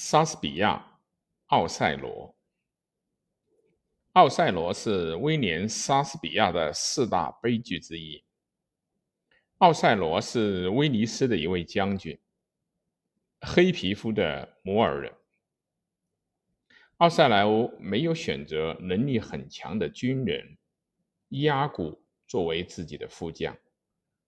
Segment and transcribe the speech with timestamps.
[0.00, 0.76] 莎士比亚
[1.46, 2.32] 《奥赛罗》。
[4.12, 8.24] 奥赛罗是威廉·莎士比亚的四大悲剧之一。
[9.56, 12.16] 奥赛罗是威尼斯的一位将军，
[13.40, 15.12] 黑皮肤的摩尔人。
[16.98, 20.56] 奥赛莱欧没有选择能力很强的军人
[21.28, 23.58] 伊阿古作为自己的副将，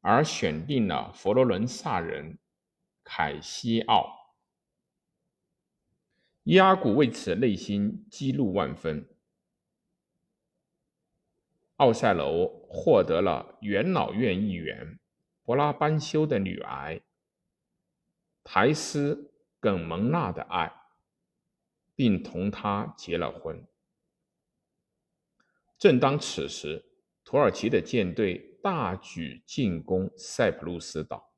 [0.00, 2.38] 而选定了佛罗伦萨人
[3.02, 4.25] 凯西奥。
[6.48, 9.04] 伊阿古为此内心激怒万分。
[11.78, 15.00] 奥赛罗获得了元老院议员
[15.42, 17.02] 博拉班修的女儿
[18.44, 20.72] 苔丝耿蒙娜的爱，
[21.96, 23.66] 并同她结了婚。
[25.76, 26.84] 正当此时，
[27.24, 31.32] 土耳其的舰队大举进攻塞浦路斯岛。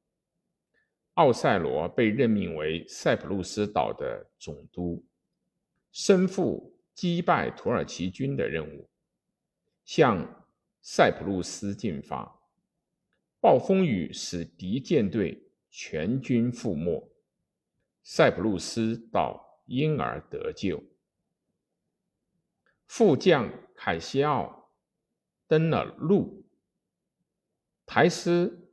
[1.18, 5.04] 奥赛罗被任命为塞浦路斯岛的总督，
[5.90, 8.88] 身负击败土耳其军的任务，
[9.84, 10.46] 向
[10.80, 12.40] 塞浦路斯进发。
[13.40, 17.10] 暴风雨使敌舰队全军覆没，
[18.04, 20.80] 塞浦路斯岛因而得救。
[22.86, 24.70] 副将凯西奥
[25.48, 26.46] 登了陆，
[27.84, 28.70] 台斯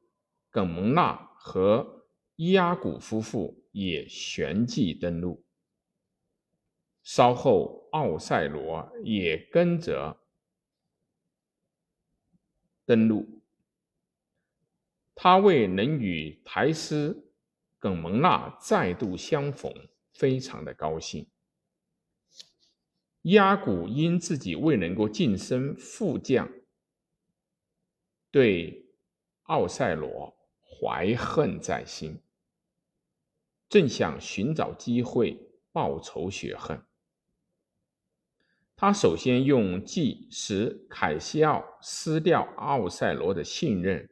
[0.52, 1.95] 耿蒙娜和。
[2.38, 5.46] 伊阿古夫妇也旋即登陆。
[7.02, 10.18] 稍后，奥赛罗也跟着
[12.86, 13.42] 登陆。
[15.14, 17.32] 他为能与苔丝
[17.80, 19.74] 耿蒙娜再度相逢，
[20.12, 21.30] 非常的高兴。
[23.22, 26.52] 伊阿古因自己未能够晋升副将，
[28.30, 28.86] 对
[29.44, 32.20] 奥赛罗怀恨在心。
[33.76, 35.38] 正想寻找机会
[35.74, 36.82] 报仇雪恨，
[38.74, 44.10] 他首先用计使凯西奥失掉奥赛罗的信任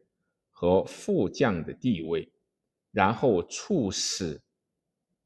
[0.52, 2.34] 和副将的地位，
[2.92, 4.42] 然后促使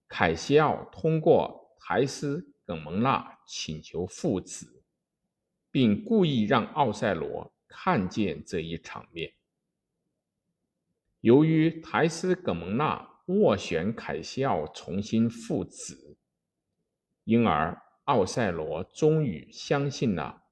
[0.07, 4.83] 凯西奥通过苔斯耿蒙娜请求父子，
[5.71, 9.33] 并故意让奥赛罗看见这一场面。
[11.21, 13.16] 由于苔斯耿蒙娜。
[13.27, 16.17] 斡旋凯西奥重新父子，
[17.25, 20.43] 因而奥赛罗终于相信了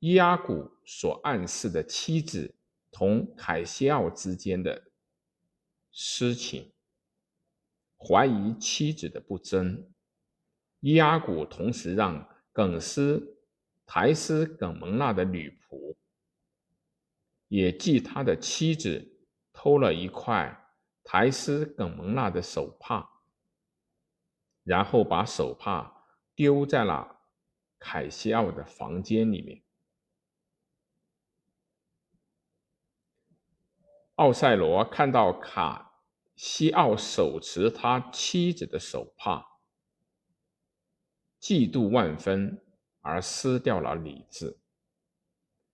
[0.00, 2.56] 伊阿古所暗示的妻子
[2.90, 4.90] 同凯西奥之间的
[5.92, 6.72] 私情，
[7.96, 9.94] 怀疑妻子的不真。
[10.80, 13.38] 伊阿古同时让耿斯
[13.86, 15.94] 台斯耿蒙娜的女仆
[17.46, 19.20] 也继他的妻子
[19.52, 20.64] 偷了一块。
[21.10, 23.08] 苔丝耿蒙娜的手帕，
[24.62, 26.04] 然后把手帕
[26.34, 27.22] 丢在了
[27.78, 29.62] 凯西奥的房间里面。
[34.16, 36.02] 奥赛罗看到卡
[36.36, 39.62] 西奥手持他妻子的手帕，
[41.40, 42.62] 嫉妒万分，
[43.00, 44.58] 而失掉了理智，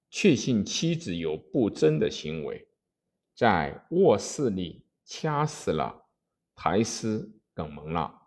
[0.08, 2.68] 确信妻子有不贞的行为，
[3.34, 4.83] 在卧室里。
[5.04, 6.06] 掐死了
[6.54, 8.22] 苔丝耿蒙娜。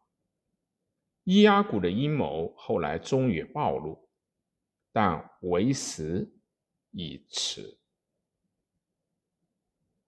[1.24, 4.10] 伊阿古的阴谋后来终于暴露，
[4.92, 6.32] 但为时
[6.92, 7.78] 已迟。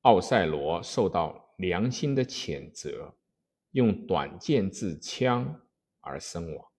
[0.01, 3.17] 奥赛罗受到良心的谴责，
[3.71, 5.61] 用短剑自枪
[5.99, 6.71] 而身亡。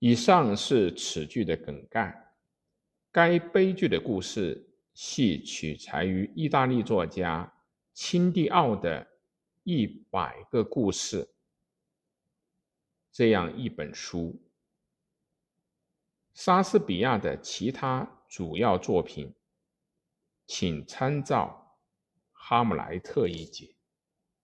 [0.00, 2.34] 以上是此剧的梗概。
[3.10, 7.53] 该悲剧的故事系取材于意大利作家。
[7.94, 9.06] 钦蒂奥的
[9.62, 11.32] 一百个故事，
[13.12, 14.42] 这样一本书。
[16.34, 19.32] 莎士比亚的其他主要作品，
[20.44, 21.78] 请参照
[22.32, 23.76] 《哈姆莱特》一节。